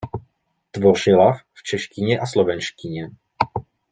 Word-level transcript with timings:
Tvořila 0.71 1.33
v 1.53 1.63
češtině 1.63 2.19
a 2.19 2.25
slovenštině. 2.25 3.09